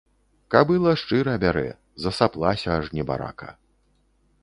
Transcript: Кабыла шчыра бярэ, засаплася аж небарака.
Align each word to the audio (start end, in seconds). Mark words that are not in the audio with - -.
Кабыла 0.55 0.93
шчыра 1.01 1.35
бярэ, 1.45 1.67
засаплася 2.07 2.69
аж 2.81 2.85
небарака. 2.97 3.49